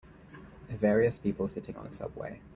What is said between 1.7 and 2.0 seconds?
on a